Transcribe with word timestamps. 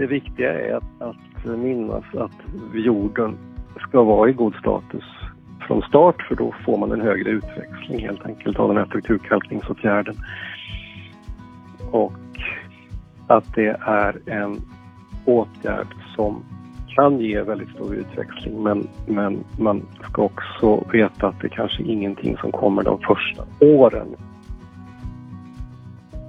det 0.00 0.06
viktiga 0.06 0.52
är 0.52 0.74
att, 0.74 1.02
att 1.02 1.58
minnas 1.58 2.04
att 2.14 2.32
jorden 2.74 3.36
ska 3.88 4.02
vara 4.02 4.30
i 4.30 4.32
god 4.32 4.54
status 4.54 5.04
från 5.66 5.82
start 5.82 6.22
för 6.22 6.34
då 6.34 6.54
får 6.64 6.78
man 6.78 6.92
en 6.92 7.00
högre 7.00 7.30
utväxling 7.30 8.00
helt 8.00 8.26
enkelt 8.26 8.58
av 8.58 8.68
den 8.68 8.76
här 8.76 8.86
strukturkalkningsåtgärden. 8.86 10.14
Och 11.90 12.12
att 13.26 13.54
det 13.54 13.76
är 13.80 14.18
en 14.26 14.60
åtgärd 15.24 15.86
som 16.16 16.42
kan 16.88 17.20
ge 17.20 17.42
väldigt 17.42 17.70
stor 17.70 17.94
utväxling 17.94 18.62
men, 18.62 18.88
men 19.06 19.44
man 19.58 19.82
ska 20.10 20.22
också 20.22 20.84
veta 20.92 21.28
att 21.28 21.40
det 21.40 21.48
kanske 21.48 21.82
är 21.82 21.86
ingenting 21.86 22.36
som 22.36 22.52
kommer 22.52 22.82
de 22.82 22.98
första 22.98 23.44
åren. 23.60 24.06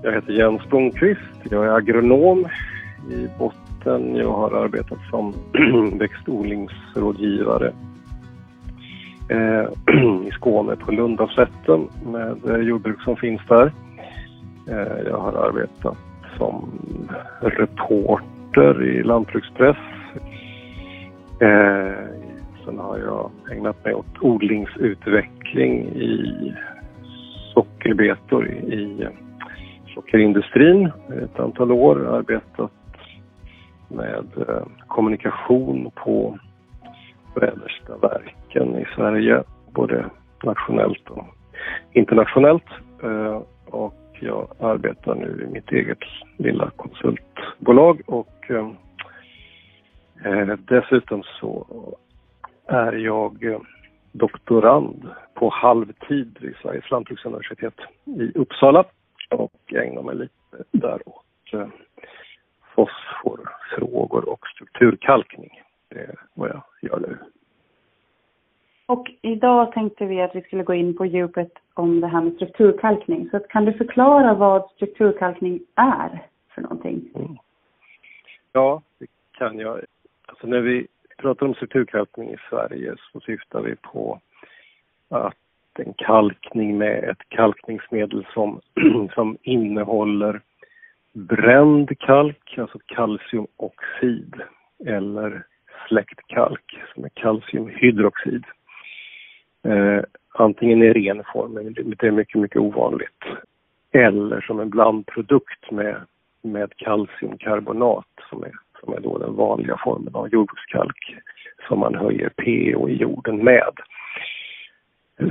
Jag 0.04 0.14
heter 0.14 0.34
Jens 0.34 0.70
Blomqvist, 0.70 1.22
jag 1.50 1.66
är 1.66 1.72
agronom 1.72 2.48
i 3.10 3.28
botten. 3.82 4.16
Jag 4.16 4.32
har 4.32 4.64
arbetat 4.64 5.00
som 5.10 5.34
växtodlingsrådgivare 6.00 7.74
eh, 9.30 9.66
i 10.28 10.32
Skåne 10.32 10.76
på 10.76 10.92
Lundaslätten 10.92 11.88
med 12.06 12.50
eh, 12.50 12.58
jordbruk 12.58 13.02
som 13.02 13.16
finns 13.16 13.42
där. 13.48 13.72
Eh, 14.70 15.08
jag 15.10 15.18
har 15.18 15.34
arbetat 15.34 15.98
som 16.38 16.72
reporter 17.42 18.84
i 18.84 19.04
lantbrukspress. 19.04 19.78
Sen 22.66 22.80
har 22.80 22.98
jag 22.98 23.32
ägnat 23.52 23.86
mig 23.86 23.94
åt 23.94 24.22
odlingsutveckling 24.22 25.86
i 25.86 26.54
sockerbetor 27.54 28.48
i 28.48 29.08
sockerindustrin 29.96 30.92
ett 31.24 31.40
antal 31.40 31.72
år. 31.72 32.08
Arbetat 32.18 32.72
med 33.96 34.26
eh, 34.48 34.64
kommunikation 34.88 35.92
på 35.96 36.40
äversta 37.36 37.98
verken 37.98 38.80
i 38.80 38.86
Sverige, 38.96 39.44
både 39.74 40.06
nationellt 40.44 41.10
och 41.10 41.26
internationellt. 41.92 42.70
Eh, 43.04 43.42
och 43.66 44.18
jag 44.20 44.48
arbetar 44.60 45.16
nu 45.16 45.46
i 45.48 45.54
mitt 45.54 45.72
eget 45.72 46.04
lilla 46.38 46.70
konsultbolag 46.70 48.02
och 48.06 48.52
eh, 48.52 48.72
dessutom 50.58 51.24
så 51.24 51.66
är 52.68 52.94
jag 52.94 53.60
doktorand 54.12 55.10
på 55.34 55.50
halvtid 55.50 56.38
vid 56.42 56.56
Sveriges 56.62 56.92
lantbruksuniversitet 56.92 57.74
i 58.06 58.32
Uppsala 58.38 58.84
och 59.30 59.74
ägnar 59.74 60.02
mig 60.02 60.16
lite 60.16 60.64
däråt 60.72 61.26
fosforfrågor 62.82 64.30
och 64.30 64.48
strukturkalkning. 64.48 65.62
Det 65.90 66.00
är 66.00 66.16
vad 66.34 66.50
jag 66.50 66.64
gör 66.82 67.00
nu. 67.00 67.18
Och 68.86 69.12
idag 69.22 69.72
tänkte 69.72 70.06
vi 70.06 70.22
att 70.22 70.36
vi 70.36 70.42
skulle 70.42 70.64
gå 70.64 70.74
in 70.74 70.98
på 70.98 71.06
djupet 71.06 71.52
om 71.74 72.02
det 72.02 72.08
här 72.08 72.22
med 72.22 72.34
strukturkalkning. 72.34 73.30
Så 73.32 73.40
kan 73.40 73.66
du 73.66 73.74
förklara 73.74 74.34
vad 74.34 74.70
strukturkalkning 74.70 75.60
är 75.76 76.28
för 76.56 76.62
någonting? 76.62 77.10
Mm. 77.16 77.38
Ja, 78.52 78.82
det 79.00 79.08
kan 79.32 79.60
jag. 79.60 79.82
Alltså 80.26 80.48
när 80.48 80.60
vi 80.60 80.88
pratar 81.18 81.46
om 81.46 81.54
strukturkalkning 81.54 82.30
i 82.30 82.38
Sverige 82.50 82.96
så 83.12 83.20
syftar 83.20 83.62
vi 83.62 83.76
på 83.76 84.20
att 85.10 85.36
en 85.74 85.94
kalkning 85.94 86.78
med 86.78 87.04
ett 87.04 87.30
kalkningsmedel 87.30 88.28
som, 88.34 88.62
som 89.16 89.38
innehåller 89.42 90.42
bränd 91.14 92.00
kalk, 92.00 92.58
alltså 92.58 92.80
kalciumoxid, 92.86 94.36
eller 94.86 95.44
släktkalk 95.88 96.80
som 96.94 97.04
är 97.06 97.10
kalciumhydroxid. 97.10 98.44
Eh, 99.64 100.04
antingen 100.34 100.84
i 100.84 100.94
ren 100.94 101.24
form, 101.34 101.54
men 101.54 101.74
det 101.74 102.08
är 102.08 102.12
mycket, 102.12 102.42
mycket 102.42 102.62
ovanligt, 102.62 103.24
eller 103.92 104.42
som 104.42 104.60
en 104.60 104.70
blandprodukt 104.70 105.72
med, 105.72 105.96
med 106.42 106.76
kalciumkarbonat 106.76 108.06
som 108.30 108.44
är, 108.44 108.52
som 108.80 108.94
är 108.94 109.00
då 109.00 109.18
den 109.18 109.36
vanliga 109.36 109.78
formen 109.84 110.16
av 110.16 110.30
jordbrukskalk 110.30 111.16
som 111.68 111.80
man 111.80 111.96
höjer 111.96 112.30
pH 112.30 112.90
i 112.90 112.96
jorden 112.96 113.44
med. 113.44 113.74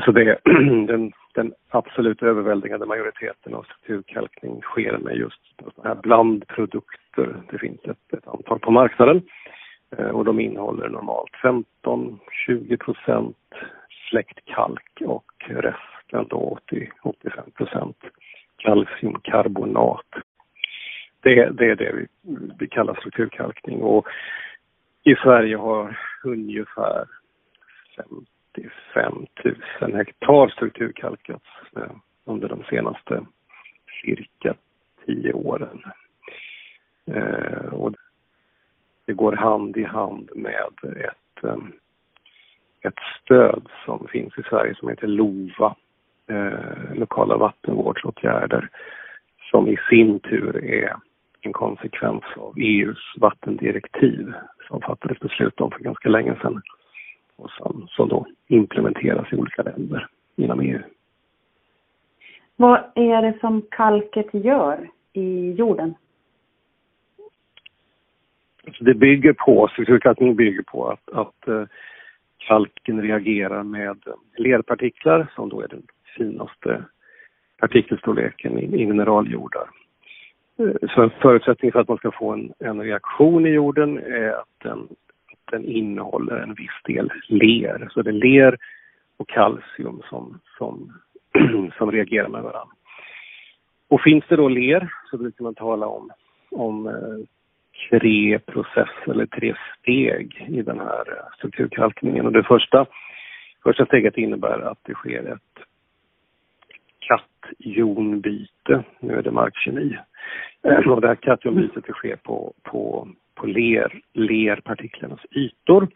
Så 0.04 0.12
det, 0.12 0.38
den, 0.86 1.12
den 1.34 1.54
absolut 1.68 2.22
överväldigande 2.22 2.86
majoriteten 2.86 3.54
av 3.54 3.62
strukturkalkning 3.62 4.60
sker 4.62 4.98
med 4.98 5.16
just 5.16 5.42
sådana 5.56 5.94
här 5.94 6.02
blandprodukter. 6.02 7.42
Det 7.50 7.58
finns 7.58 7.80
ett, 7.84 8.12
ett 8.12 8.28
antal 8.28 8.58
på 8.58 8.70
marknaden 8.70 9.22
eh, 9.96 10.08
och 10.08 10.24
de 10.24 10.40
innehåller 10.40 10.88
normalt 10.88 11.32
15-20 11.32 12.76
procent 12.76 13.36
släktkalk 14.10 15.02
och 15.04 15.32
resten 15.48 16.26
då 16.28 16.58
80-85 16.70 17.50
procent 17.54 17.96
kalciumkarbonat. 18.56 20.06
Det, 21.20 21.50
det 21.50 21.70
är 21.70 21.76
det 21.76 21.92
vi, 21.92 22.06
vi 22.58 22.68
kallar 22.68 22.94
strukturkalkning 22.94 23.82
och 23.82 24.06
i 25.04 25.14
Sverige 25.14 25.56
har 25.56 25.98
ungefär 26.24 27.04
35 28.54 29.26
000 29.80 29.94
hektar 29.94 30.48
strukturkalkats 30.48 31.46
eh, 31.76 31.92
under 32.24 32.48
de 32.48 32.62
senaste 32.70 33.26
cirka 34.04 34.54
10 35.06 35.32
åren. 35.32 35.82
Eh, 37.06 37.72
och 37.72 37.94
det 39.06 39.12
går 39.12 39.32
hand 39.32 39.76
i 39.76 39.84
hand 39.84 40.30
med 40.34 40.68
ett, 40.84 41.44
eh, 41.44 41.56
ett 42.80 42.98
stöd 43.20 43.66
som 43.84 44.06
finns 44.08 44.38
i 44.38 44.42
Sverige 44.42 44.74
som 44.74 44.88
heter 44.88 45.06
LOVA, 45.06 45.74
lokala 46.94 47.36
vattenvårdsåtgärder, 47.36 48.68
som 49.50 49.68
i 49.68 49.76
sin 49.90 50.20
tur 50.20 50.64
är 50.64 50.96
en 51.40 51.52
konsekvens 51.52 52.24
av 52.36 52.54
EUs 52.58 53.14
vattendirektiv 53.16 54.32
som 54.68 54.80
fattades 54.80 55.18
beslut 55.18 55.60
om 55.60 55.70
för 55.70 55.78
ganska 55.78 56.08
länge 56.08 56.36
sedan 56.42 56.62
och 57.40 57.50
som, 57.50 57.86
som 57.90 58.08
då 58.08 58.26
implementeras 58.48 59.32
i 59.32 59.36
olika 59.36 59.62
länder 59.62 60.06
inom 60.36 60.60
EU. 60.60 60.80
Vad 62.56 62.80
är 62.94 63.22
det 63.22 63.38
som 63.40 63.62
kalket 63.70 64.26
gör 64.32 64.88
i 65.12 65.52
jorden? 65.52 65.94
Alltså, 68.66 68.84
det 68.84 68.94
bygger 68.94 69.32
på, 69.32 69.68
strukturkalkning 69.72 70.36
bygger 70.36 70.62
på 70.62 70.88
att, 70.88 71.08
att 71.12 71.48
uh, 71.48 71.64
kalken 72.38 73.02
reagerar 73.02 73.62
med 73.62 73.98
lerpartiklar 74.36 75.32
som 75.34 75.48
då 75.48 75.60
är 75.60 75.68
den 75.68 75.82
finaste 76.16 76.84
partikelstorleken 77.58 78.58
i, 78.58 78.82
i 78.82 78.86
mineraljordar. 78.86 79.68
Uh, 80.60 80.74
så 80.94 81.02
en 81.02 81.10
förutsättning 81.10 81.72
för 81.72 81.80
att 81.80 81.88
man 81.88 81.98
ska 81.98 82.10
få 82.10 82.32
en, 82.32 82.52
en 82.58 82.80
reaktion 82.82 83.46
i 83.46 83.50
jorden 83.50 83.98
är 83.98 84.30
att 84.30 84.48
den 84.62 84.88
den 85.50 85.64
innehåller 85.64 86.36
en 86.36 86.54
viss 86.54 86.82
del 86.84 87.12
ler. 87.28 87.88
Så 87.90 88.02
det 88.02 88.10
är 88.10 88.12
ler 88.12 88.56
och 89.16 89.28
kalcium 89.28 90.02
som, 90.08 90.40
som, 90.58 90.92
som 91.78 91.92
reagerar 91.92 92.28
med 92.28 92.42
varandra. 92.42 92.74
Och 93.88 94.00
finns 94.00 94.24
det 94.28 94.36
då 94.36 94.48
ler 94.48 94.92
så 95.10 95.18
brukar 95.18 95.44
man 95.44 95.54
tala 95.54 95.86
om, 95.86 96.10
om 96.50 96.86
eh, 96.86 97.26
tre 97.90 98.38
processer 98.38 99.10
eller 99.10 99.26
tre 99.26 99.54
steg 99.78 100.46
i 100.48 100.62
den 100.62 100.78
här 100.78 101.12
eh, 101.16 101.36
strukturkalkningen. 101.38 102.26
Och 102.26 102.32
det 102.32 102.42
första, 102.42 102.86
första 103.62 103.86
steget 103.86 104.16
innebär 104.16 104.60
att 104.60 104.78
det 104.82 104.94
sker 104.94 105.32
ett 105.32 105.64
kationbyte. 106.98 108.84
Nu 109.00 109.14
är 109.18 109.22
det 109.22 109.30
markkemi. 109.30 109.98
Eh, 110.62 110.88
och 110.88 111.00
det 111.00 111.08
här 111.08 111.14
kationbytet 111.14 111.84
sker 111.84 112.16
på, 112.16 112.52
på 112.62 113.08
på 113.40 113.46
ler, 113.46 114.00
lerpartiklarnas 114.12 115.20
ytor. 115.30 115.88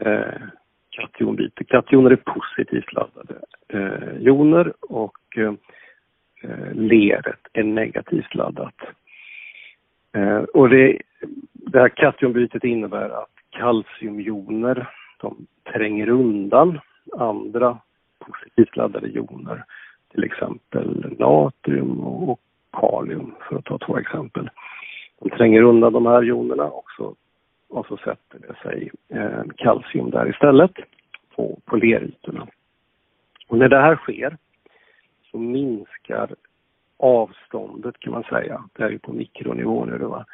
Eh, 0.00 0.42
kationbyte. 0.90 1.64
Kationer 1.64 2.10
är 2.10 2.16
positivt 2.16 2.92
laddade 2.92 3.34
eh, 3.68 4.18
joner 4.18 4.72
och 4.80 5.38
eh, 5.38 5.52
leret 6.72 7.40
är 7.52 7.62
negativt 7.62 8.34
laddat. 8.34 8.74
Eh, 10.12 10.38
och 10.38 10.68
det, 10.68 10.98
det 11.52 11.80
här 11.80 11.88
kationbytet 11.88 12.64
innebär 12.64 13.10
att 13.10 13.34
kalciumjoner 13.50 14.88
de 15.20 15.46
tränger 15.72 16.08
undan 16.08 16.80
andra 17.18 17.78
positivt 18.18 18.76
laddade 18.76 19.08
joner, 19.08 19.64
till 20.12 20.24
exempel 20.24 21.16
natrium 21.18 22.00
och 22.00 22.28
och 22.28 22.40
ta 23.68 23.78
två 23.78 23.98
exempel. 23.98 24.50
De 25.20 25.30
tränger 25.30 25.62
undan 25.62 25.92
de 25.92 26.06
här 26.06 26.22
jonerna 26.22 26.64
och 26.64 26.90
så, 26.96 27.14
och 27.68 27.86
så 27.86 27.96
sätter 27.96 28.38
det 28.38 28.54
sig 28.62 28.90
eh, 29.08 29.42
kalcium 29.56 30.10
där 30.10 30.30
istället 30.30 30.72
på, 31.36 31.58
på 31.64 31.76
lerytorna. 31.76 32.46
Och 33.48 33.58
när 33.58 33.68
det 33.68 33.80
här 33.80 33.96
sker 33.96 34.36
så 35.30 35.38
minskar 35.38 36.34
avståndet 36.98 37.98
kan 37.98 38.12
man 38.12 38.22
säga, 38.22 38.64
det 38.72 38.82
är 38.82 38.90
ju 38.90 38.98
på 38.98 39.12
mikronivå 39.12 39.84
nu 39.84 39.98
då, 39.98 40.08
va? 40.08 40.24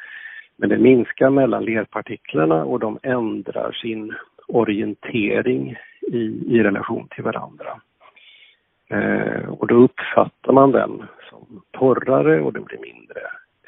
Men 0.57 0.69
det 0.69 0.77
minskar 0.77 1.29
mellan 1.29 1.65
lerpartiklarna 1.65 2.65
och 2.65 2.79
de 2.79 2.99
ändrar 3.03 3.71
sin 3.71 4.13
orientering 4.47 5.75
i, 6.01 6.17
i 6.47 6.63
relation 6.63 7.07
till 7.07 7.23
varandra. 7.23 7.81
Eh, 8.89 9.49
och 9.49 9.67
då 9.67 9.75
uppfattar 9.75 10.53
man 10.53 10.71
den 10.71 11.03
som 11.29 11.61
torrare 11.71 12.41
och 12.41 12.53
den 12.53 12.63
blir 12.63 12.79
mindre 12.79 13.19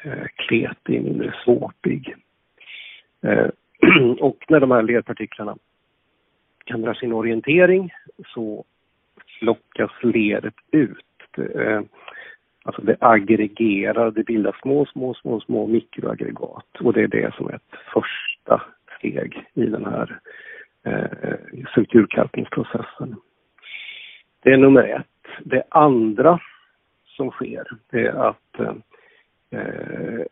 eh, 0.02 0.26
kletig, 0.36 1.02
mindre 1.02 1.34
såpig. 1.44 2.14
Eh, 3.22 3.48
och 4.20 4.44
när 4.48 4.60
de 4.60 4.70
här 4.70 4.82
lerpartiklarna 4.82 5.56
ändrar 6.66 6.94
sin 6.94 7.12
orientering 7.12 7.90
så 8.26 8.64
lockas 9.40 9.90
leret 10.02 10.54
ut. 10.70 11.04
Det, 11.36 11.64
eh, 11.64 11.82
alltså 12.62 12.82
det 12.82 12.96
aggregerar, 13.00 14.10
det 14.10 14.24
bildar 14.24 14.56
små, 14.62 14.86
små, 14.86 15.14
små, 15.14 15.40
små 15.40 15.66
mikroaggregat 15.66 16.80
och 16.80 16.92
det 16.92 17.02
är 17.02 17.08
det 17.08 17.34
som 17.34 17.48
är 17.48 17.54
ett 17.54 17.78
första 17.92 18.62
steg 18.98 19.46
i 19.54 19.66
den 19.66 19.84
här 19.84 20.20
eh, 20.84 21.64
strukturkalkningsprocessen. 21.70 23.16
Det 24.42 24.50
är 24.50 24.56
nummer 24.56 24.84
ett. 24.84 25.06
Det 25.44 25.62
andra 25.68 26.40
som 27.06 27.30
sker 27.30 27.66
det 27.90 28.06
är 28.06 28.28
att 28.28 28.60
eh, 29.50 30.22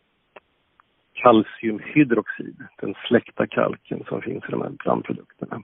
kalciumhydroxid, 1.12 2.56
den 2.81 2.94
släckta 3.08 3.47
kalken 3.47 4.05
som 4.08 4.23
finns 4.23 4.44
i 4.49 4.50
de 4.50 4.62
här 4.62 4.70
blandprodukterna, 4.70 5.62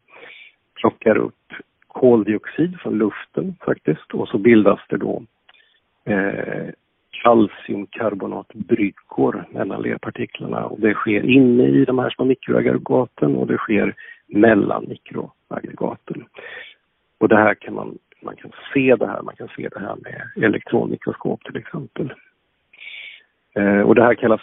plockar 0.74 1.16
upp 1.16 1.52
koldioxid 1.86 2.80
från 2.80 2.98
luften 2.98 3.56
faktiskt 3.66 4.14
och 4.14 4.28
så 4.28 4.38
bildas 4.38 4.80
det 4.88 4.96
då 4.96 5.22
eh, 6.04 6.68
kalciumkarbonatbryggor 7.10 9.44
mellan 9.50 9.82
lerpartiklarna 9.82 10.66
och 10.66 10.80
det 10.80 10.94
sker 10.94 11.22
inne 11.22 11.68
i 11.68 11.84
de 11.84 11.98
här 11.98 12.10
små 12.10 12.24
mikroaggregaten 12.24 13.36
och 13.36 13.46
det 13.46 13.56
sker 13.56 13.94
mellan 14.26 14.88
mikroaggregaten. 14.88 16.24
Och 17.18 17.28
det 17.28 17.36
här 17.36 17.54
kan 17.54 17.74
man, 17.74 17.98
man 18.22 18.36
kan 18.36 18.52
se 18.74 18.96
det 18.96 19.06
här, 19.06 19.22
man 19.22 19.36
kan 19.36 19.48
se 19.56 19.68
det 19.68 19.80
här 19.80 19.96
med 19.96 20.44
elektronmikroskop 20.44 21.44
till 21.44 21.56
exempel. 21.56 22.12
Eh, 23.54 23.80
och 23.80 23.94
det 23.94 24.02
här 24.02 24.14
kallas 24.14 24.40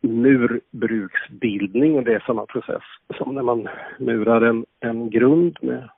murbruksbildning 0.00 1.96
och 1.96 2.04
det 2.04 2.14
är 2.14 2.24
samma 2.26 2.46
process 2.46 2.82
som 3.18 3.34
när 3.34 3.42
man 3.42 3.68
murar 3.98 4.40
en, 4.40 4.64
en 4.80 5.10
grund 5.10 5.58
med 5.60 5.88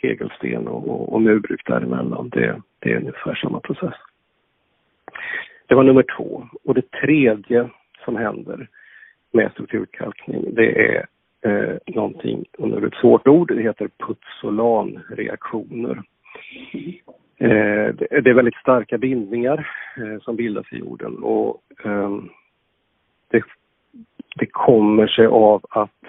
tegelsten 0.00 0.68
och, 0.68 0.88
och, 0.88 1.12
och 1.12 1.22
murbruk 1.22 1.66
däremellan. 1.66 2.28
Det, 2.28 2.62
det 2.78 2.92
är 2.92 2.96
ungefär 2.96 3.34
samma 3.34 3.60
process. 3.60 3.94
Det 5.66 5.74
var 5.74 5.82
nummer 5.82 6.04
två. 6.16 6.48
Och 6.64 6.74
det 6.74 6.90
tredje 6.90 7.68
som 8.04 8.16
händer 8.16 8.68
med 9.32 9.52
strukturkalkning 9.52 10.54
det 10.54 10.96
är 10.96 11.06
eh, 11.42 11.76
någonting, 11.86 12.44
och 12.58 12.68
nu 12.68 12.76
är 12.76 12.80
det 12.80 12.86
ett 12.86 12.94
svårt 12.94 13.28
ord, 13.28 13.48
det 13.48 13.62
heter 13.62 13.90
putzolanreaktioner. 14.06 16.02
Eh, 17.38 17.94
det, 17.94 18.20
det, 18.20 18.30
är 18.30 18.34
väldigt 18.34 18.60
starka 18.60 18.98
bindningar 18.98 19.68
eh, 19.96 20.20
som 20.20 20.36
bildas 20.36 20.72
i 20.72 20.76
jorden 20.76 21.18
och 21.18 21.62
eh, 21.84 22.10
det, 23.30 23.42
det 24.36 24.46
kommer 24.46 25.06
sig 25.06 25.26
av 25.26 25.64
att 25.70 26.04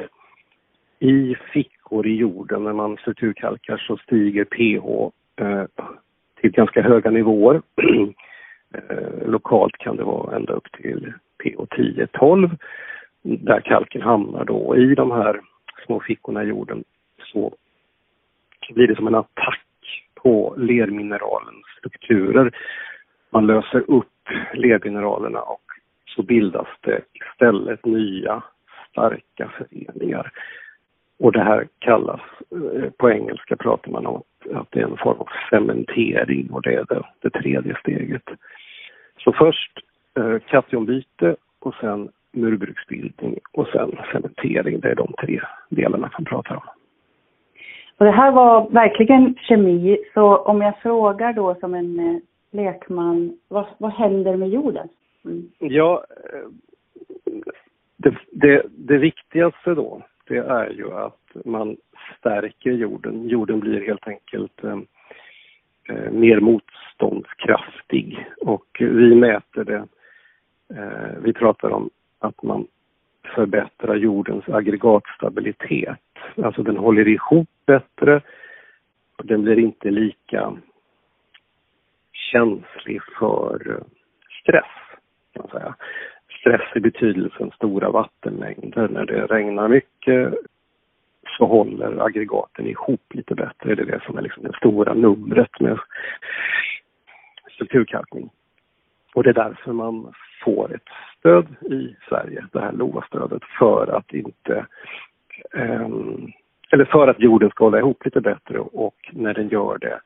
i 0.99 1.35
fickor 1.53 2.07
i 2.07 2.15
jorden 2.15 2.63
när 2.63 2.73
man 2.73 2.97
strukturkalkar 2.97 3.77
så 3.77 3.97
stiger 3.97 4.45
pH 4.45 5.11
eh, 5.43 5.65
till 6.41 6.51
ganska 6.51 6.81
höga 6.81 7.11
nivåer. 7.11 7.61
eh, 8.73 9.27
lokalt 9.27 9.77
kan 9.77 9.95
det 9.95 10.03
vara 10.03 10.35
ända 10.35 10.53
upp 10.53 10.71
till 10.71 11.13
pH 11.43 11.57
10-12 11.57 12.57
där 13.21 13.59
kalken 13.59 14.01
hamnar 14.01 14.45
då. 14.45 14.77
I 14.77 14.95
de 14.95 15.11
här 15.11 15.41
små 15.85 15.99
fickorna 15.99 16.43
i 16.43 16.47
jorden 16.47 16.83
så 17.33 17.53
blir 18.73 18.87
det 18.87 18.95
som 18.95 19.07
en 19.07 19.15
attack 19.15 19.59
på 20.23 20.55
lermineralens 20.57 21.65
strukturer. 21.77 22.51
Man 23.29 23.47
löser 23.47 23.83
upp 23.87 24.29
lermineralerna 24.53 25.41
och 25.41 25.61
så 26.15 26.23
bildas 26.23 26.67
det 26.81 27.01
istället 27.13 27.85
nya 27.85 28.43
starka 28.89 29.51
föreningar. 29.57 30.31
Och 31.19 31.31
det 31.31 31.43
här 31.43 31.67
kallas, 31.79 32.21
eh, 32.51 32.89
på 32.97 33.11
engelska 33.11 33.55
pratar 33.55 33.91
man 33.91 34.05
om 34.05 34.23
att 34.53 34.71
det 34.71 34.79
är 34.79 34.83
en 34.83 34.97
form 34.97 35.19
av 35.19 35.29
cementering 35.49 36.51
och 36.51 36.61
det 36.61 36.73
är 36.73 36.85
det, 36.89 37.03
det 37.21 37.29
tredje 37.29 37.75
steget. 37.79 38.29
Så 39.17 39.33
först 39.33 39.71
eh, 40.17 40.39
kationbyte 40.39 41.35
och 41.59 41.75
sen 41.75 42.09
murbruksbildning 42.31 43.39
och 43.51 43.67
sen 43.67 43.97
cementering. 44.11 44.79
Det 44.79 44.91
är 44.91 44.95
de 44.95 45.13
tre 45.21 45.41
delarna 45.69 46.11
man 46.13 46.25
pratar 46.25 46.55
om. 46.55 46.80
Och 48.01 48.05
det 48.05 48.11
här 48.11 48.31
var 48.31 48.69
verkligen 48.69 49.35
kemi, 49.35 49.97
så 50.13 50.37
om 50.37 50.61
jag 50.61 50.77
frågar 50.77 51.33
då 51.33 51.55
som 51.55 51.73
en 51.73 51.99
eh, 51.99 52.17
lekman, 52.51 53.37
vad, 53.47 53.65
vad 53.77 53.91
händer 53.91 54.35
med 54.35 54.49
jorden? 54.49 54.87
Mm. 55.25 55.49
Ja, 55.59 56.05
eh, 56.33 56.49
det, 57.97 58.15
det, 58.31 58.63
det 58.69 58.97
viktigaste 58.97 59.73
då, 59.73 60.01
det 60.27 60.37
är 60.37 60.69
ju 60.69 60.93
att 60.93 61.45
man 61.45 61.77
stärker 62.19 62.71
jorden. 62.71 63.27
Jorden 63.27 63.59
blir 63.59 63.85
helt 63.85 64.07
enkelt 64.07 64.63
eh, 64.63 64.79
eh 65.89 66.11
mer 66.11 66.39
motståndskraftig 66.39 68.25
och 68.41 68.77
vi 68.79 69.15
mäter 69.15 69.63
det. 69.63 69.87
Eh, 70.77 71.17
vi 71.23 71.33
pratar 71.33 71.69
om 71.69 71.89
att 72.19 72.43
man 72.43 72.67
förbättrar 73.35 73.95
jordens 73.95 74.49
aggregatstabilitet. 74.49 76.10
Alltså 76.43 76.63
den 76.63 76.77
håller 76.77 77.07
ihop 77.07 77.49
bättre 77.65 78.21
och 79.17 79.25
den 79.25 79.41
blir 79.41 79.59
inte 79.59 79.91
lika 79.91 80.57
känslig 82.11 83.01
för 83.19 83.71
eh, 83.71 83.85
stress 84.41 84.65
kan 85.33 85.43
man 85.43 85.59
säga. 85.61 85.75
Stress 86.39 86.75
i 86.75 86.79
betydelsen 86.79 87.51
stora 87.51 87.89
vattenmängder. 87.89 88.87
När 88.87 89.05
det 89.05 89.25
regnar 89.25 89.67
mycket 89.67 90.33
så 91.37 91.45
håller 91.45 92.05
aggregaten 92.05 92.67
ihop 92.67 93.13
lite 93.13 93.35
bättre. 93.35 93.75
Det 93.75 93.81
är 93.81 93.85
det 93.85 94.03
som 94.05 94.17
är 94.17 94.21
liksom 94.21 94.43
det 94.43 94.57
stora 94.57 94.93
numret 94.93 95.59
med 95.59 95.79
strukturkalkning. 97.53 98.29
Och 99.13 99.23
det 99.23 99.29
är 99.29 99.33
därför 99.33 99.73
man 99.73 100.13
får 100.43 100.75
ett 100.75 100.89
stöd 101.17 101.47
i 101.61 101.95
Sverige, 102.09 102.45
det 102.51 102.59
här 102.59 102.71
LOA-stödet, 102.71 103.43
för 103.59 103.87
att 103.97 104.13
inte 104.13 104.65
eller 106.71 106.85
för 106.85 107.07
att 107.07 107.19
jorden 107.19 107.49
ska 107.49 107.63
hålla 107.63 107.79
ihop 107.79 108.05
lite 108.05 108.21
bättre 108.21 108.59
och 108.59 108.95
när 109.11 109.33
den 109.33 109.47
gör 109.47 109.77
det 109.77 109.99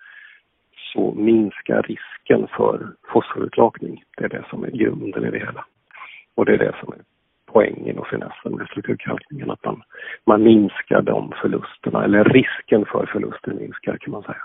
så 0.93 1.13
minskar 1.13 1.81
risken 1.81 2.47
för 2.47 2.87
fosforutlakning. 3.13 4.03
Det 4.17 4.23
är 4.23 4.29
det 4.29 4.45
som 4.49 4.63
är 4.63 4.71
grunden 4.71 5.25
i 5.25 5.31
det 5.31 5.39
hela. 5.39 5.65
Och 6.35 6.45
det 6.45 6.53
är 6.53 6.57
det 6.57 6.75
som 6.79 6.93
är 6.93 6.99
poängen 7.45 7.99
och 7.99 8.07
finessen 8.07 8.51
med 8.55 8.67
strukturkalkningen, 8.67 9.51
att 9.51 9.65
man, 9.65 9.83
man 10.25 10.43
minskar 10.43 11.01
de 11.01 11.31
förlusterna, 11.41 12.03
eller 12.03 12.23
risken 12.23 12.85
för 12.85 13.05
förluster 13.05 13.51
minskar 13.51 13.97
kan 13.97 14.11
man 14.11 14.23
säga. 14.23 14.41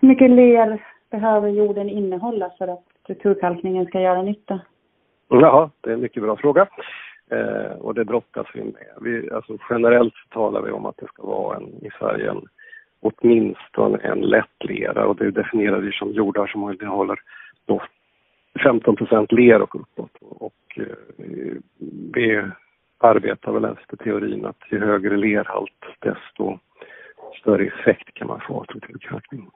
Hur 0.00 0.08
mycket 0.08 0.30
ler 0.30 0.84
behöver 1.10 1.48
jorden 1.48 1.88
innehålla 1.88 2.50
för 2.58 2.68
att 2.68 2.84
strukturkalkningen 3.02 3.86
ska 3.86 4.00
göra 4.00 4.22
nytta? 4.22 4.60
Ja, 5.28 5.70
det 5.80 5.90
är 5.90 5.94
en 5.94 6.00
mycket 6.00 6.22
bra 6.22 6.36
fråga. 6.36 6.66
Eh, 7.32 7.72
och 7.78 7.94
det 7.94 8.04
brottas 8.04 8.46
vi 8.54 8.62
med. 8.64 8.96
Vi, 9.00 9.30
alltså 9.30 9.58
generellt 9.70 10.14
talar 10.30 10.62
vi 10.62 10.70
om 10.70 10.86
att 10.86 10.96
det 10.96 11.06
ska 11.06 11.26
vara 11.26 11.56
en, 11.56 11.68
i 11.86 11.90
Sverige 11.98 12.30
en 12.30 12.46
åtminstone 13.00 13.98
en 13.98 14.20
lätt 14.20 14.64
lera 14.64 15.06
och 15.06 15.16
det 15.16 15.30
definierar 15.30 15.80
vi 15.80 15.92
som 15.92 16.12
jordar 16.12 16.46
som 16.46 16.70
innehåller 16.70 17.18
då 17.66 17.82
15% 18.54 19.34
ler 19.34 19.62
och 19.62 19.80
uppåt. 19.80 20.16
Och 20.20 20.78
eh, 20.78 21.56
vi 22.14 22.42
arbetar 22.98 23.52
väl 23.52 23.64
efter 23.64 23.96
teorin 23.96 24.46
att 24.46 24.62
ju 24.70 24.78
högre 24.78 25.16
lerhalt 25.16 25.84
desto 25.98 26.58
större 27.40 27.66
effekt 27.66 28.14
kan 28.14 28.28
man 28.28 28.40
få 28.40 28.60
av 28.60 28.64
strukturkalkning. 28.64 29.50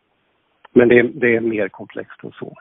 Men 0.73 0.88
det 0.88 0.99
är, 0.99 1.02
det 1.02 1.37
är 1.37 1.40
mer 1.40 1.68
komplext 1.68 2.25
än 2.25 2.33
så. 2.33 2.56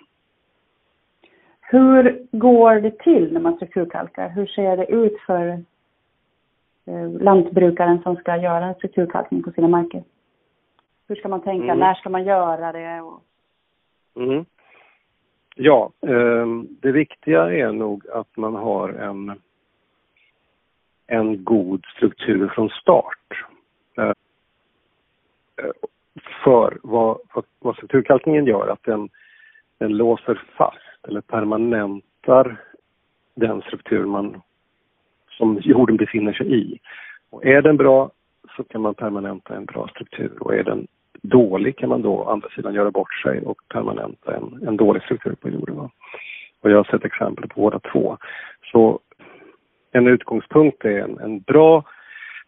Hur 1.67 2.27
går 2.31 2.75
det 2.75 3.00
till 3.00 3.34
när 3.34 3.39
man 3.39 3.55
strukturkalkar? 3.55 4.29
Hur 4.29 4.45
ser 4.45 4.77
det 4.77 4.91
ut 4.91 5.19
för 5.25 5.48
eh, 6.86 7.10
lantbrukaren 7.22 8.01
som 8.01 8.15
ska 8.15 8.38
göra 8.38 8.74
strukturkalkning 8.74 9.43
på 9.43 9.51
sina 9.51 9.67
marker? 9.67 10.03
Hur 11.07 11.15
ska 11.15 11.27
man 11.27 11.41
tänka? 11.41 11.65
Mm. 11.65 11.79
När 11.79 11.93
ska 11.93 12.10
man 12.10 12.24
göra 12.24 12.72
det? 12.72 13.01
Och... 13.01 13.22
Mm. 14.15 14.45
Ja, 15.55 15.91
eh, 16.01 16.45
det 16.81 16.91
viktiga 16.91 17.51
är 17.51 17.72
nog 17.72 18.10
att 18.10 18.38
man 18.38 18.55
har 18.55 18.89
en, 18.89 19.41
en 21.07 21.43
god 21.43 21.86
struktur 21.95 22.48
från 22.48 22.69
start. 22.69 23.45
Eh, 23.98 24.12
för 26.43 26.77
vad, 26.84 27.17
vad, 27.34 27.45
vad 27.60 27.75
strukturkalkningen 27.75 28.45
gör, 28.45 28.67
att 28.67 28.84
den, 28.84 29.10
den 29.77 29.98
låser 29.98 30.41
fast 30.57 30.85
eller 31.07 31.21
permanentar 31.21 32.62
den 33.35 33.62
struktur 33.62 34.05
man 34.05 34.41
som 35.29 35.59
jorden 35.63 35.97
befinner 35.97 36.33
sig 36.33 36.55
i. 36.55 36.79
Och 37.29 37.45
är 37.45 37.62
den 37.62 37.77
bra 37.77 38.12
så 38.55 38.63
kan 38.63 38.81
man 38.81 38.93
permanenta 38.93 39.55
en 39.55 39.65
bra 39.65 39.88
struktur 39.88 40.38
och 40.39 40.53
är 40.53 40.63
den 40.63 40.88
dålig 41.21 41.77
kan 41.77 41.89
man 41.89 42.01
då 42.01 42.13
å 42.13 42.29
andra 42.29 42.50
sidan 42.50 42.74
göra 42.74 42.91
bort 42.91 43.13
sig 43.13 43.41
och 43.41 43.57
permanenta 43.69 44.35
en, 44.35 44.67
en 44.67 44.77
dålig 44.77 45.03
struktur 45.03 45.35
på 45.41 45.50
jorden. 45.50 45.89
Och 46.62 46.71
jag 46.71 46.77
har 46.77 46.83
sett 46.83 47.05
exempel 47.05 47.47
på 47.47 47.62
båda 47.62 47.79
två. 47.79 48.17
Så 48.71 49.00
en 49.91 50.07
utgångspunkt 50.07 50.85
är 50.85 51.00
en, 51.00 51.19
en 51.19 51.39
bra 51.39 51.83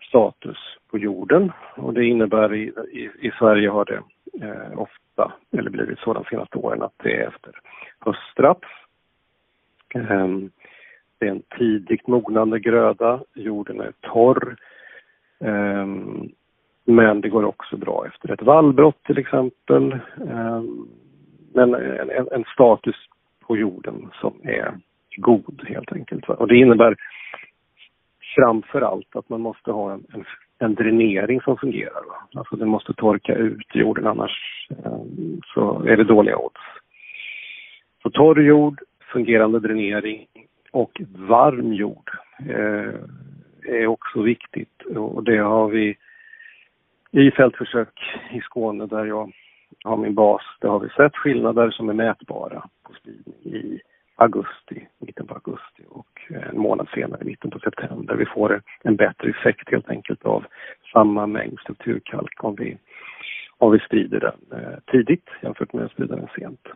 status 0.07 0.57
på 0.91 0.97
jorden 0.97 1.51
och 1.75 1.93
det 1.93 2.05
innebär 2.05 2.53
i, 2.53 2.63
i, 2.91 3.27
i 3.27 3.31
Sverige 3.39 3.69
har 3.69 3.85
det 3.85 4.01
eh, 4.41 4.79
ofta, 4.79 5.33
eller 5.51 5.69
blivit 5.69 5.99
så 5.99 6.13
de 6.13 6.23
senaste 6.23 6.57
åren, 6.57 6.81
att 6.81 6.93
det 6.97 7.15
är 7.15 7.27
efter 7.27 7.59
höstraps. 7.99 8.67
Eh, 9.95 10.27
det 11.19 11.27
är 11.27 11.31
en 11.31 11.43
tidigt 11.57 12.07
mognande 12.07 12.59
gröda, 12.59 13.23
jorden 13.33 13.81
är 13.81 13.93
torr. 14.01 14.57
Eh, 15.39 15.87
men 16.89 17.21
det 17.21 17.29
går 17.29 17.45
också 17.45 17.77
bra 17.77 18.05
efter 18.07 18.31
ett 18.31 18.41
vallbrott 18.41 19.03
till 19.03 19.17
exempel. 19.17 19.99
Ehm, 20.29 20.87
men 21.53 21.73
en, 21.75 22.27
en, 22.31 22.43
status 22.53 22.95
på 23.39 23.57
jorden 23.57 24.09
som 24.21 24.33
är 24.43 24.77
god 25.17 25.65
helt 25.67 25.91
enkelt. 25.91 26.29
Och 26.29 26.47
det 26.47 26.55
innebär 26.55 26.95
framför 28.35 28.81
allt 28.81 29.15
att 29.15 29.29
man 29.29 29.41
måste 29.41 29.71
ha 29.71 29.93
en, 29.93 30.05
en, 30.13 30.25
en 30.59 30.75
dränering 30.75 31.41
som 31.41 31.57
fungerar. 31.57 32.07
Va? 32.07 32.39
Alltså 32.39 32.55
den 32.55 32.69
måste 32.69 32.93
torka 32.93 33.35
ut 33.35 33.75
jorden 33.75 34.07
annars 34.07 34.67
eh, 34.69 35.01
så 35.53 35.83
är 35.87 35.97
det 35.97 36.03
dåliga 36.03 36.37
odds. 36.37 36.61
Så 38.03 38.09
torr 38.09 38.41
jord, 38.41 38.81
fungerande 39.13 39.59
dränering 39.59 40.27
och 40.71 41.01
varm 41.15 41.73
jord 41.73 42.11
eh, 42.49 42.93
är 43.67 43.87
också 43.87 44.21
viktigt 44.21 44.83
och 44.95 45.23
det 45.23 45.37
har 45.37 45.67
vi 45.67 45.97
i 47.11 47.31
fältförsök 47.31 47.99
i 48.31 48.41
Skåne 48.41 48.85
där 48.85 49.05
jag 49.05 49.31
har 49.83 49.97
min 49.97 50.15
bas, 50.15 50.41
där 50.61 50.69
har 50.69 50.79
vi 50.79 50.89
sett 50.89 51.15
skillnader 51.15 51.71
som 51.71 51.89
är 51.89 51.93
mätbara 51.93 52.63
på 52.83 52.93
spridning 52.93 53.35
i 53.43 53.79
augusti, 54.15 54.87
en 56.57 56.63
månad 56.63 56.87
senare, 56.93 57.21
i 57.21 57.25
mitten 57.25 57.51
på 57.51 57.59
september. 57.59 58.15
Vi 58.15 58.25
får 58.25 58.61
en 58.83 58.95
bättre 58.95 59.29
effekt 59.29 59.71
helt 59.71 59.89
enkelt 59.89 60.25
av 60.25 60.45
samma 60.93 61.27
mängd 61.27 61.59
strukturkalk 61.59 62.43
om 62.43 62.55
vi, 62.55 62.77
om 63.57 63.71
vi 63.71 63.79
sprider 63.79 64.19
den 64.19 64.59
eh, 64.59 64.79
tidigt 64.91 65.29
jämfört 65.41 65.73
med 65.73 65.85
att 65.85 65.91
sprida 65.91 66.15
den 66.15 66.27
sent. 66.39 66.67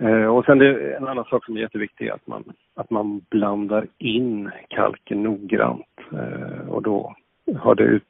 Eh, 0.00 0.26
och 0.26 0.44
sen 0.44 0.58
det, 0.58 0.96
en 0.96 1.08
annan 1.08 1.24
sak 1.24 1.44
som 1.44 1.56
är 1.56 1.60
jätteviktig 1.60 2.06
är 2.06 2.12
att 2.12 2.26
man, 2.26 2.44
att 2.74 2.90
man 2.90 3.20
blandar 3.30 3.86
in 3.98 4.50
kalken 4.68 5.22
noggrant 5.22 6.00
eh, 6.12 6.68
och 6.68 6.82
då 6.82 7.14
har 7.58 7.74
det 7.74 7.84
ut, 7.84 8.04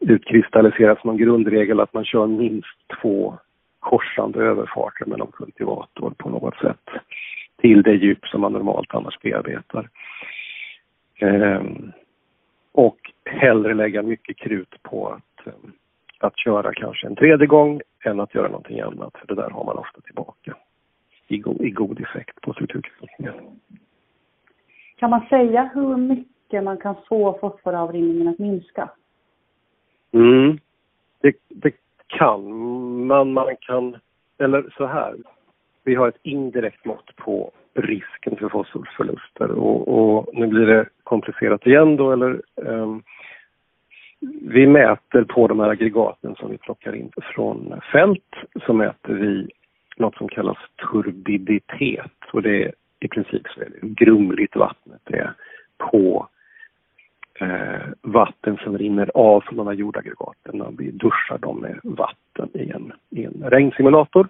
utkristalliserats 0.00 1.04
en 1.04 1.16
grundregel 1.16 1.80
att 1.80 1.94
man 1.94 2.04
kör 2.04 2.26
minst 2.26 2.78
två 3.02 3.38
korsande 3.80 4.38
överfarter 4.38 5.06
mellan 5.06 5.32
kultivator 5.32 6.10
på 6.18 6.28
något 6.28 6.56
sätt 6.56 6.90
till 7.56 7.82
det 7.82 7.94
djup 7.94 8.26
som 8.26 8.40
man 8.40 8.52
normalt 8.52 8.94
annars 8.94 9.20
bearbetar. 9.20 9.88
Ehm, 11.18 11.92
och 12.72 13.12
hellre 13.24 13.74
lägga 13.74 14.02
mycket 14.02 14.36
krut 14.36 14.82
på 14.82 15.08
att, 15.08 15.46
ehm, 15.46 15.72
att 16.18 16.38
köra 16.38 16.74
kanske 16.74 17.06
en 17.06 17.16
tredje 17.16 17.46
gång 17.46 17.80
än 18.04 18.20
att 18.20 18.34
göra 18.34 18.48
någonting 18.48 18.80
annat, 18.80 19.16
för 19.18 19.26
det 19.26 19.34
där 19.34 19.50
har 19.50 19.64
man 19.64 19.78
ofta 19.78 20.00
tillbaka 20.00 20.56
i, 21.28 21.38
go 21.38 21.64
i 21.64 21.70
god 21.70 22.00
effekt 22.00 22.40
på 22.40 22.52
strukturkvalitet. 22.52 23.34
Kan 24.96 25.10
man 25.10 25.26
säga 25.28 25.70
hur 25.74 25.96
mycket 25.96 26.64
man 26.64 26.76
kan 26.76 26.94
få 27.08 27.38
fosforavrinningen 27.40 28.28
att 28.28 28.38
minska? 28.38 28.90
Mm. 30.12 30.58
Det, 31.20 31.36
det 31.48 31.74
kan 32.06 32.52
man, 33.06 33.32
man 33.32 33.56
kan, 33.60 33.96
eller 34.38 34.74
så 34.76 34.86
här. 34.86 35.14
Vi 35.84 35.94
har 35.94 36.08
ett 36.08 36.18
indirekt 36.22 36.84
mått 36.84 37.16
på 37.16 37.50
risken 37.74 38.36
för 38.36 38.48
fossilförluster. 38.48 39.50
Och, 39.50 39.88
och 39.88 40.34
nu 40.34 40.46
blir 40.46 40.66
det 40.66 40.86
komplicerat 41.04 41.66
igen 41.66 41.96
då 41.96 42.12
eller 42.12 42.42
um, 42.54 43.02
vi 44.42 44.66
mäter 44.66 45.24
på 45.24 45.48
de 45.48 45.60
här 45.60 45.68
aggregaten 45.68 46.34
som 46.34 46.50
vi 46.50 46.58
plockar 46.58 46.94
in 46.94 47.10
från 47.34 47.80
fält 47.92 48.34
så 48.66 48.72
mäter 48.72 49.14
vi 49.14 49.48
något 49.96 50.16
som 50.16 50.28
kallas 50.28 50.58
turbiditet. 50.92 52.12
Och 52.32 52.42
det 52.42 52.64
är 52.64 52.72
i 53.00 53.08
princip 53.08 53.42
så 53.48 53.60
är 53.60 53.68
det 53.68 53.88
grumligt 53.88 54.56
vattnet. 54.56 55.00
Det 55.04 55.18
är 55.18 55.32
på 55.78 56.28
eh, 57.40 57.88
vatten 58.02 58.56
som 58.64 58.78
rinner 58.78 59.10
av 59.14 59.40
från 59.40 59.56
de 59.56 59.66
här 59.66 59.74
jordaggregaten. 59.74 60.58
När 60.58 60.70
vi 60.78 60.90
duschar 60.90 61.38
dem 61.38 61.60
med 61.60 61.80
vatten 61.82 62.48
i 62.54 62.70
en, 62.70 62.92
i 63.10 63.24
en 63.24 63.44
regnsimulator. 63.50 64.28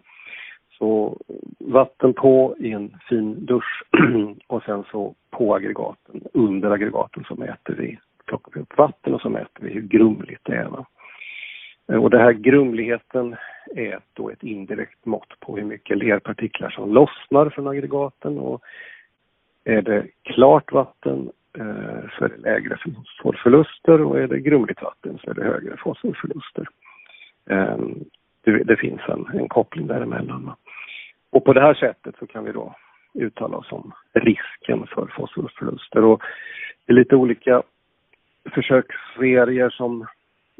Så 0.84 1.18
vatten 1.58 2.14
på 2.14 2.56
i 2.58 2.72
en 2.72 2.96
fin 3.08 3.46
dusch 3.46 3.82
och 4.46 4.62
sen 4.62 4.84
så 4.90 5.14
på 5.30 5.54
aggregaten, 5.54 6.22
under 6.32 6.70
aggregaten 6.70 7.24
så 7.28 7.34
mäter 7.34 7.74
vi, 7.74 7.98
plockar 8.26 8.52
vi 8.54 8.60
upp 8.60 8.78
vatten 8.78 9.14
och 9.14 9.20
så 9.20 9.28
mäter 9.28 9.62
vi 9.62 9.72
hur 9.72 9.80
grumligt 9.80 10.40
det 10.44 10.56
är. 10.56 10.64
Va? 10.64 10.86
Eh, 11.88 12.02
och 12.02 12.10
den 12.10 12.20
här 12.20 12.32
grumligheten 12.32 13.36
är 13.74 14.00
då 14.12 14.30
ett 14.30 14.42
indirekt 14.42 15.06
mått 15.06 15.40
på 15.40 15.56
hur 15.56 15.64
mycket 15.64 15.98
lerpartiklar 15.98 16.70
som 16.70 16.92
lossnar 16.92 17.50
från 17.50 17.68
aggregaten 17.68 18.38
och 18.38 18.62
är 19.64 19.82
det 19.82 20.06
klart 20.22 20.72
vatten 20.72 21.30
eh, 21.58 22.08
så 22.18 22.24
är 22.24 22.28
det 22.28 22.42
lägre 22.42 22.76
fosforförluster 22.76 24.00
och 24.00 24.20
är 24.20 24.28
det 24.28 24.40
grumligt 24.40 24.82
vatten 24.82 25.18
så 25.24 25.30
är 25.30 25.34
det 25.34 25.44
högre 25.44 25.76
fosforförluster. 25.76 26.66
Ehm, 27.50 28.04
det, 28.44 28.76
finns 28.76 29.00
en, 29.08 29.26
en 29.34 29.48
koppling 29.48 29.86
däremellan. 29.86 30.52
Och 31.34 31.44
på 31.44 31.52
det 31.52 31.60
här 31.60 31.74
sättet 31.74 32.14
så 32.18 32.26
kan 32.26 32.44
vi 32.44 32.52
då 32.52 32.74
uttala 33.14 33.56
oss 33.56 33.72
om 33.72 33.92
risken 34.12 34.86
för 34.86 35.06
fosforförluster. 35.06 36.04
Och 36.04 36.22
det 36.86 36.92
är 36.92 36.96
lite 36.96 37.16
olika 37.16 37.62
försöksserier 38.50 39.70
som, 39.70 40.02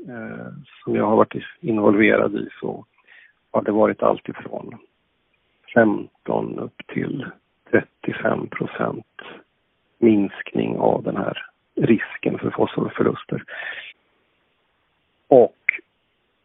eh, 0.08 0.46
som 0.84 0.94
jag 0.94 1.06
har 1.06 1.16
varit 1.16 1.42
involverad 1.60 2.34
i 2.34 2.48
så 2.60 2.84
har 3.50 3.62
det 3.62 3.72
varit 3.72 4.02
allt 4.02 4.28
ifrån 4.28 4.78
15 5.74 6.58
upp 6.58 6.86
till 6.86 7.26
35 7.70 8.48
procent 8.48 9.22
minskning 9.98 10.78
av 10.78 11.02
den 11.02 11.16
här 11.16 11.46
risken 11.76 12.38
för 12.38 12.50
fosforförluster. 12.50 13.44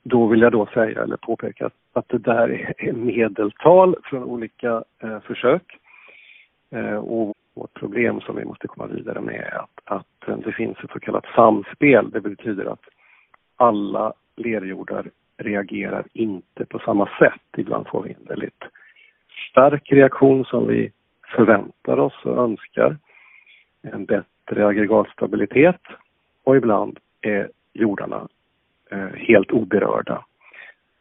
Då 0.10 0.28
vill 0.28 0.42
jag 0.42 0.51
då 0.51 0.66
säga 0.66 1.04
eller 1.04 1.18
påpeka 1.18 1.66
att, 1.66 1.74
att 1.94 2.10
det 2.10 2.18
där 2.18 2.74
är 2.78 2.94
medeltal 2.94 3.96
från 4.04 4.24
olika 4.24 4.84
eh, 5.04 5.20
försök. 5.20 5.78
Eh, 6.72 6.96
och 6.96 7.34
vårt 7.54 7.74
problem 7.74 8.22
som 8.22 8.36
vi 8.36 8.46
måste 8.46 8.68
komma 8.68 8.88
vidare 8.88 9.22
med 9.22 9.36
är 9.36 9.58
att, 9.58 9.80
att 9.84 10.28
eh, 10.28 10.38
det 10.38 10.51
finns 10.51 10.78
ett 10.84 10.92
så 10.92 11.00
kallat 11.00 11.25
samspel. 11.36 12.12
Det 12.12 12.22
betyder 12.22 12.66
att 12.66 12.84
alla 13.56 14.13
lerjordar 14.36 15.10
reagerar 15.38 16.06
inte 16.13 16.66
på 16.66 16.80
samma 16.80 17.10
sätt. 17.20 17.58
Ibland 17.58 17.88
får 17.88 18.04
vi 18.04 18.10
en 18.10 18.28
väldigt 18.28 18.63
stark 19.51 19.92
reaktion 19.92 20.46
som 20.46 20.68
vi 20.68 20.92
förväntar 21.36 22.00
oss 22.00 22.25
och 22.25 22.38
önskar 22.38 22.98
en 23.82 24.06
bättre 24.06 24.68
aggregatstabilitet 24.68 25.82
och 26.44 26.58
ibland 26.58 27.00
är 27.22 27.50
jordarna 27.74 28.28
Eh, 28.91 29.13
helt 29.15 29.51
oberörda. 29.51 30.25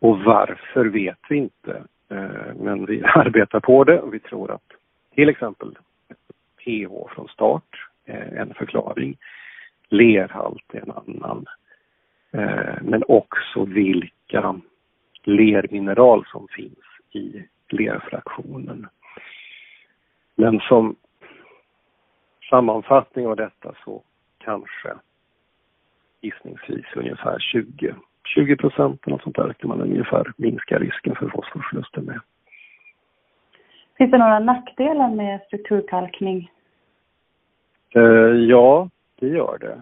Och 0.00 0.18
varför 0.18 0.84
vet 0.84 1.18
vi 1.28 1.36
inte, 1.36 1.84
eh, 2.08 2.54
men 2.56 2.86
vi 2.86 3.02
arbetar 3.04 3.60
på 3.60 3.84
det 3.84 4.00
och 4.00 4.14
vi 4.14 4.20
tror 4.20 4.50
att 4.50 4.72
till 5.14 5.28
exempel 5.28 5.78
pH 6.64 7.14
från 7.14 7.28
start 7.28 7.88
är 8.04 8.36
en 8.36 8.54
förklaring, 8.54 9.16
lerhalt 9.88 10.74
är 10.74 10.80
en 10.80 10.90
annan, 10.90 11.46
men 12.82 13.02
också 13.08 13.64
vilka 13.64 14.60
lermineral 15.22 16.24
som 16.26 16.48
finns 16.48 16.84
i 17.10 17.44
lerfraktionen. 17.68 18.86
Men 20.34 20.60
som 20.60 20.96
sammanfattning 22.50 23.26
av 23.26 23.36
detta 23.36 23.74
så 23.84 24.02
kanske 24.38 24.94
gissningsvis 26.20 26.86
ungefär 26.96 27.38
20, 27.38 27.94
20 28.34 28.56
procent 28.56 29.06
eller 29.06 29.16
något 29.16 29.22
sånt 29.22 29.36
där 29.36 29.52
kan 29.52 29.68
man 29.68 29.80
ungefär 29.80 30.32
minska 30.36 30.78
risken 30.78 31.14
för 31.14 31.28
fosforförluster 31.28 32.00
med. 32.00 32.20
Finns 33.98 34.10
det 34.10 34.18
några 34.18 34.38
nackdelar 34.38 35.14
med 35.14 35.40
strukturkalkning? 35.46 36.50
Eh, 37.94 38.34
ja, 38.48 38.88
det 39.20 39.28
gör 39.28 39.58
det. 39.60 39.80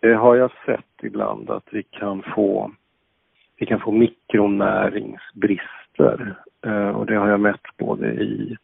Det 0.00 0.14
har 0.14 0.36
jag 0.36 0.50
sett 0.66 1.02
ibland 1.02 1.50
att 1.50 1.68
vi 1.70 1.82
kan 1.82 2.22
få, 2.22 2.72
vi 3.56 3.66
kan 3.66 3.80
få 3.80 3.92
mikronäringsbrister 3.92 6.34
eh, 6.66 6.88
och 6.88 7.06
det 7.06 7.14
har 7.14 7.28
jag 7.28 7.40
mätt 7.40 7.62
både 7.76 8.06
i 8.06 8.56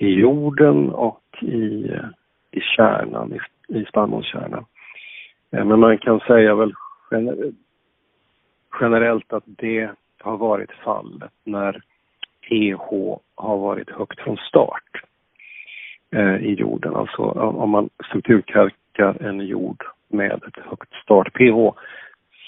i 0.00 0.14
jorden 0.14 0.90
och 0.90 1.42
i, 1.42 1.90
i 2.50 2.60
kärnan, 2.60 3.32
i, 3.32 3.40
i 3.78 3.84
spannmålskärnan. 3.84 4.64
Eh, 5.52 5.64
men 5.64 5.80
man 5.80 5.98
kan 5.98 6.20
säga 6.20 6.54
väl 6.54 6.74
generellt 8.80 9.32
att 9.32 9.44
det 9.46 9.90
har 10.18 10.36
varit 10.36 10.72
fallet 10.72 11.32
när 11.44 11.82
pH 12.48 13.18
har 13.34 13.58
varit 13.58 13.90
högt 13.90 14.20
från 14.20 14.36
start 14.36 15.02
eh, 16.12 16.36
i 16.36 16.54
jorden. 16.54 16.96
Alltså 16.96 17.22
om 17.22 17.70
man 17.70 17.88
strukturkalkar 18.08 19.22
en 19.22 19.40
jord 19.40 19.84
med 20.08 20.32
ett 20.32 20.64
högt 20.70 20.94
start-pH 21.02 21.74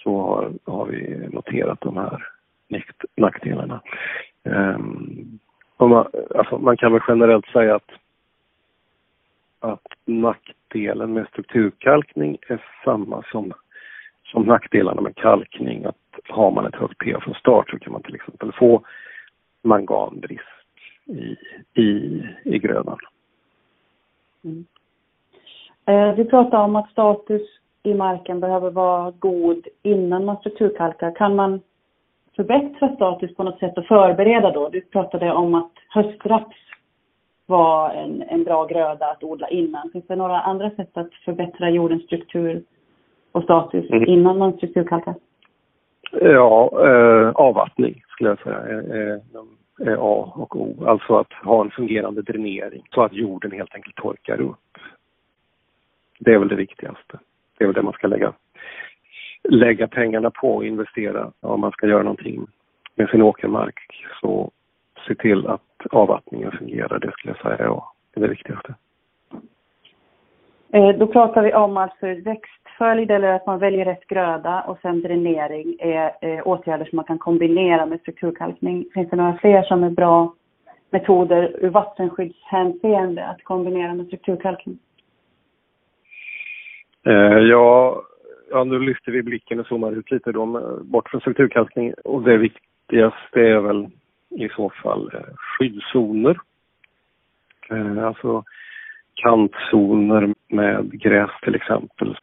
så 0.02 0.20
har, 0.20 0.52
har 0.72 0.86
vi 0.86 1.28
noterat 1.32 1.80
de 1.80 1.96
här 1.96 2.26
nackdelarna. 3.16 3.80
Um, 4.44 5.38
man, 5.78 6.06
alltså 6.34 6.58
man 6.58 6.76
kan 6.76 6.92
väl 6.92 7.02
generellt 7.08 7.46
säga 7.46 7.74
att, 7.74 7.90
att 9.62 9.86
nackdelen 10.04 11.12
med 11.12 11.26
strukturkalkning 11.28 12.38
är 12.48 12.64
samma 12.84 13.22
som, 13.22 13.52
som 14.24 14.42
nackdelarna 14.42 15.00
med 15.00 15.16
kalkning. 15.16 15.84
Att 15.84 15.96
har 16.28 16.50
man 16.50 16.66
ett 16.66 16.74
högt 16.74 16.98
pH 16.98 17.20
från 17.20 17.34
start 17.34 17.70
så 17.70 17.78
kan 17.78 17.92
man 17.92 18.02
till 18.02 18.14
exempel 18.14 18.52
få 18.52 18.84
manganbrist 19.62 20.42
i, 21.04 21.36
i, 21.82 22.22
i 22.44 22.58
grödan. 22.58 22.98
Mm. 24.44 24.64
Eh, 25.86 26.14
vi 26.14 26.24
pratar 26.24 26.58
om 26.58 26.76
att 26.76 26.90
status 26.90 27.42
i 27.82 27.94
marken 27.94 28.40
behöver 28.40 28.70
vara 28.70 29.10
god 29.10 29.66
innan 29.82 30.24
man 30.24 30.36
strukturkalkar. 30.36 31.14
Kan 31.14 31.36
man 31.36 31.60
förbättra 32.36 32.94
status 32.94 33.34
på 33.36 33.42
något 33.42 33.58
sätt 33.58 33.78
och 33.78 33.86
förbereda 33.86 34.50
då? 34.50 34.68
Du 34.68 34.80
pratade 34.80 35.32
om 35.32 35.54
att 35.54 35.72
höstraps 35.88 36.56
var 37.46 37.90
en, 37.90 38.22
en 38.22 38.44
bra 38.44 38.66
gröda 38.66 39.06
att 39.06 39.22
odla 39.22 39.48
innan. 39.48 39.90
Finns 39.92 40.06
det 40.06 40.16
några 40.16 40.40
andra 40.40 40.70
sätt 40.70 40.96
att 40.96 41.14
förbättra 41.14 41.70
jordens 41.70 42.02
struktur 42.02 42.62
och 43.32 43.42
status 43.42 43.90
mm. 43.90 44.04
innan 44.08 44.38
man 44.38 44.52
strukturkalkar? 44.52 45.14
Ja, 46.20 46.70
eh, 46.86 47.30
avvattning 47.34 48.02
skulle 48.08 48.30
jag 48.30 48.38
säga 48.38 48.58
är, 48.58 49.20
är 49.78 49.94
A 49.94 50.32
och 50.34 50.56
O. 50.56 50.84
Alltså 50.86 51.16
att 51.16 51.32
ha 51.32 51.60
en 51.60 51.70
fungerande 51.70 52.22
dränering 52.22 52.82
så 52.94 53.02
att 53.02 53.12
jorden 53.12 53.52
helt 53.52 53.74
enkelt 53.74 53.96
torkar 53.96 54.40
upp. 54.40 54.78
Det 56.18 56.34
är 56.34 56.38
väl 56.38 56.48
det 56.48 56.56
viktigaste. 56.56 57.18
Det 57.58 57.64
är 57.64 57.68
väl 57.68 57.74
det 57.74 57.82
man 57.82 57.92
ska 57.92 58.06
lägga, 58.06 58.32
lägga 59.48 59.88
pengarna 59.88 60.30
på 60.30 60.56
och 60.56 60.66
investera 60.66 61.30
om 61.40 61.60
man 61.60 61.72
ska 61.72 61.86
göra 61.86 62.02
någonting 62.02 62.46
med 62.94 63.08
sin 63.08 63.22
åkermark. 63.22 63.80
Så 64.20 64.50
se 65.06 65.14
till 65.14 65.46
att 65.46 65.62
avvattningen 65.94 66.52
fungerar, 66.52 66.98
det 66.98 67.12
skulle 67.12 67.34
jag 67.38 67.56
säga 67.56 67.82
är 68.14 68.20
det 68.20 68.28
viktigaste. 68.28 68.74
Eh, 70.72 70.88
då 70.98 71.06
pratar 71.06 71.42
vi 71.42 71.54
om 71.54 71.76
alltså 71.76 72.06
växtföljd 72.06 73.10
eller 73.10 73.28
att 73.32 73.46
man 73.46 73.58
väljer 73.58 73.84
rätt 73.84 74.06
gröda 74.06 74.60
och 74.60 74.78
sen 74.82 75.02
dränering 75.02 75.76
är 75.78 76.12
eh, 76.20 76.46
åtgärder 76.46 76.84
som 76.84 76.96
man 76.96 77.04
kan 77.04 77.18
kombinera 77.18 77.86
med 77.86 78.00
strukturkalkning. 78.00 78.84
Finns 78.94 79.10
det 79.10 79.16
några 79.16 79.38
fler 79.38 79.62
som 79.62 79.84
är 79.84 79.90
bra 79.90 80.34
metoder 80.90 81.56
ur 81.60 81.70
vattenskyddshänseende 81.70 83.26
att 83.26 83.44
kombinera 83.44 83.94
med 83.94 84.06
strukturkalkning? 84.06 84.78
Eh, 87.06 87.38
ja, 87.38 88.02
ja, 88.50 88.64
nu 88.64 88.78
lyfter 88.78 89.12
vi 89.12 89.22
blicken 89.22 89.60
och 89.60 89.66
zoomar 89.66 89.92
ut 89.92 90.10
lite 90.10 90.32
då, 90.32 90.46
bort 90.82 91.08
från 91.08 91.20
strukturkalkning 91.20 91.94
och 92.04 92.22
det 92.22 92.36
viktigaste 92.36 93.40
är 93.40 93.60
väl 93.60 93.88
i 94.36 94.48
så 94.48 94.70
fall 94.82 95.10
eh, 95.14 95.34
skyddszoner. 95.36 96.40
Eh, 97.70 98.06
alltså 98.06 98.44
kantzoner 99.14 100.34
med 100.48 101.00
gräs 101.00 101.30
till 101.42 101.54
exempel 101.54 102.16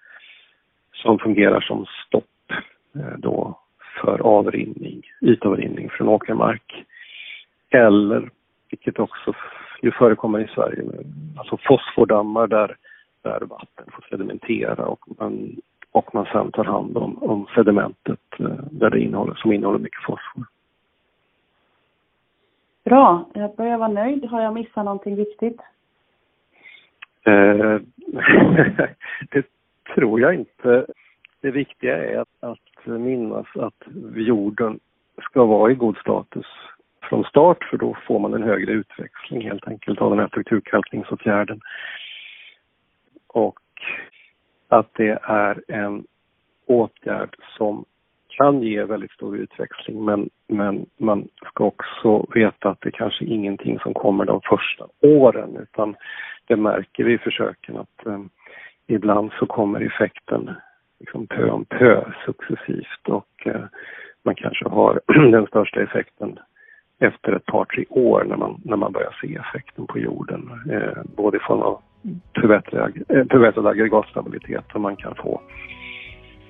som 0.94 1.20
fungerar 1.20 1.62
som 1.62 1.86
stopp 2.08 2.52
eh, 2.96 3.18
då 3.18 3.60
för 4.02 4.22
avrinning, 4.22 5.02
ytavrinning 5.22 5.90
från 5.90 6.08
åkermark. 6.08 6.86
Eller, 7.70 8.30
vilket 8.70 9.00
också 9.00 9.34
ju 9.82 9.92
förekommer 9.92 10.40
i 10.40 10.48
Sverige, 10.48 10.84
alltså 11.38 11.58
fosfordammar 11.58 12.48
där 12.48 12.76
där 13.22 13.40
vatten 13.40 13.86
får 13.92 14.06
sedimentera 14.10 14.86
och 14.86 15.06
man, 15.20 15.56
och 15.92 16.16
man 16.16 16.26
sen 16.26 16.52
tar 16.52 16.64
hand 16.64 16.98
om, 16.98 17.24
om 17.24 17.48
sedimentet 17.56 18.20
där 18.72 18.90
det 18.90 19.00
innehåller, 19.00 19.36
som 19.36 19.54
innehåller 19.54 19.80
mycket 19.80 20.04
fosfor. 20.04 20.46
Bra, 22.90 23.26
jag 23.34 23.56
börjar 23.56 23.78
vara 23.78 23.90
nöjd. 23.90 24.26
Har 24.26 24.42
jag 24.42 24.54
missat 24.54 24.86
någonting 24.86 25.16
viktigt? 25.16 25.62
Eh, 27.24 27.34
det 29.30 29.46
tror 29.96 30.22
jag 30.22 30.34
inte. 30.34 30.86
Det 31.42 31.52
viktiga 31.52 31.98
är 31.98 32.18
att, 32.18 32.28
att 32.40 32.86
minnas 32.86 33.46
att 33.56 33.84
jorden 34.16 34.80
ska 35.22 35.46
vara 35.46 35.72
i 35.72 35.76
god 35.76 35.98
status 35.98 36.46
från 37.02 37.24
start 37.24 37.64
för 37.64 37.78
då 37.78 37.98
får 38.08 38.20
man 38.20 38.34
en 38.34 38.44
högre 38.44 38.72
utväxling 38.72 39.42
helt 39.42 39.68
enkelt 39.68 40.02
av 40.02 40.10
den 40.10 40.20
här 40.20 40.28
strukturkalkningsåtgärden 40.28 41.62
och 43.28 43.60
att 44.68 44.94
det 44.94 45.20
är 45.24 45.64
en 45.68 46.04
åtgärd 46.66 47.36
som 47.58 47.86
kan 48.40 48.62
ge 48.62 48.84
väldigt 48.84 49.12
stor 49.12 49.38
utväxling 49.38 50.06
men, 50.06 50.30
men 50.48 50.86
man 50.98 51.28
ska 51.46 51.64
också 51.64 52.26
veta 52.34 52.70
att 52.70 52.82
det 52.82 52.92
kanske 52.92 53.26
är 53.26 53.28
ingenting 53.28 53.80
som 53.80 53.94
kommer 53.94 54.26
de 54.26 54.42
första 54.50 54.86
åren 55.02 55.58
utan 55.62 55.96
det 56.48 56.56
märker 56.56 57.04
vi 57.04 57.14
i 57.14 57.18
försöken 57.18 57.78
att 57.78 58.06
eh, 58.06 58.20
ibland 58.88 59.32
så 59.40 59.46
kommer 59.46 59.82
effekten 59.82 60.52
liksom 61.00 61.28
pö 61.28 61.50
om 61.50 61.66
pö 61.66 62.04
successivt 62.26 63.08
och 63.08 63.48
eh, 63.48 63.64
man 64.26 64.36
kanske 64.36 64.70
har 64.70 65.02
den 65.32 65.48
största 65.48 65.82
effekten 65.82 66.40
efter 67.00 67.34
ett 67.34 67.46
par, 67.46 67.66
tre 67.66 67.86
år 67.90 68.24
när 68.24 68.38
man, 68.38 68.62
när 68.66 68.78
man 68.78 68.92
börjar 68.92 69.18
se 69.22 69.36
effekten 69.36 69.88
på 69.88 70.00
jorden. 70.00 70.50
Eh, 70.72 71.04
både 71.16 71.38
i 71.38 71.40
form 71.40 71.62
av 71.62 71.82
förbättrad, 72.36 72.98
eh, 73.10 73.26
förbättrad 73.32 73.68
aggregatstabilitet 73.68 74.66
som 74.72 74.82
man 74.82 74.96
kan 74.96 75.16
få 75.16 75.42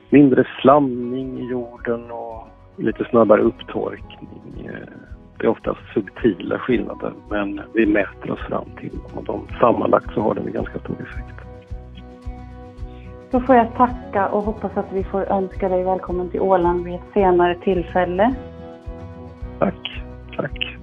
mindre 0.10 0.46
slamning 0.62 1.40
i 1.40 1.52
jorden 1.52 2.12
och 2.12 2.48
lite 2.78 3.06
snabbare 3.10 3.42
upptorkning. 3.42 4.70
Det 5.38 5.46
är 5.46 5.50
oftast 5.50 5.80
subtila 5.94 6.60
skillnader 6.60 7.14
men 7.30 7.62
vi 7.74 7.86
mäter 7.86 8.32
oss 8.32 8.40
fram 8.40 8.66
till 8.80 8.90
dem 8.90 9.18
och 9.18 9.24
de, 9.24 9.48
sammanlagt 9.60 10.14
så 10.14 10.22
har 10.22 10.36
den 10.36 10.48
en 10.48 10.54
ganska 10.54 10.80
stor 10.80 10.96
effekt. 11.02 11.40
Då 13.32 13.40
får 13.40 13.56
jag 13.56 13.76
tacka 13.76 14.28
och 14.28 14.44
hoppas 14.44 14.78
att 14.78 14.94
vi 14.94 15.04
får 15.04 15.32
önska 15.32 15.70
dig 15.70 15.84
välkommen 15.84 16.30
till 16.30 16.42
Åland 16.42 16.84
vid 16.86 16.96
ett 16.96 17.14
senare 17.14 17.56
tillfälle. 17.56 18.36
Tack, 19.60 20.04
tack. 20.36 20.79